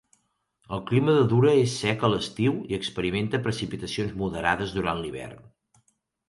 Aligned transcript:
El 0.75 0.79
clima 0.91 1.11
de 1.17 1.27
Dura 1.33 1.51
és 1.65 1.75
sec 1.81 2.05
a 2.07 2.11
l'estiu 2.13 2.55
i 2.71 2.79
experimenta 2.79 3.41
precipitacions 3.49 4.17
moderades 4.23 4.75
durant 4.81 5.05
l'hivern. 5.05 5.47